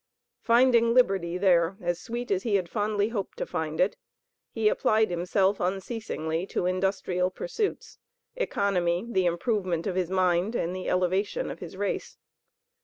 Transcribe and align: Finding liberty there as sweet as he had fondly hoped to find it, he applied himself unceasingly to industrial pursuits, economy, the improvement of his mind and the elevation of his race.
Finding 0.41 0.95
liberty 0.95 1.37
there 1.37 1.77
as 1.79 2.01
sweet 2.01 2.31
as 2.31 2.41
he 2.41 2.55
had 2.55 2.67
fondly 2.67 3.09
hoped 3.09 3.37
to 3.37 3.45
find 3.45 3.79
it, 3.79 3.97
he 4.49 4.67
applied 4.67 5.11
himself 5.11 5.59
unceasingly 5.59 6.47
to 6.47 6.65
industrial 6.65 7.29
pursuits, 7.29 7.99
economy, 8.35 9.05
the 9.07 9.27
improvement 9.27 9.85
of 9.85 9.95
his 9.95 10.09
mind 10.09 10.55
and 10.55 10.75
the 10.75 10.89
elevation 10.89 11.51
of 11.51 11.59
his 11.59 11.77
race. 11.77 12.17